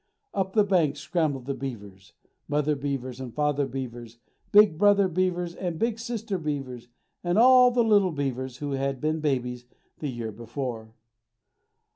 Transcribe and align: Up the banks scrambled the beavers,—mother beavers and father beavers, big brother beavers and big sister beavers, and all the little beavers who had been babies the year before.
Up 0.33 0.53
the 0.53 0.63
banks 0.63 0.99
scrambled 0.99 1.45
the 1.45 1.53
beavers,—mother 1.53 2.75
beavers 2.75 3.19
and 3.19 3.35
father 3.35 3.67
beavers, 3.67 4.17
big 4.51 4.75
brother 4.79 5.07
beavers 5.07 5.53
and 5.53 5.77
big 5.77 5.99
sister 5.99 6.39
beavers, 6.39 6.87
and 7.23 7.37
all 7.37 7.69
the 7.69 7.83
little 7.83 8.09
beavers 8.11 8.57
who 8.57 8.71
had 8.71 8.99
been 8.99 9.19
babies 9.19 9.65
the 9.99 10.09
year 10.09 10.31
before. 10.31 10.95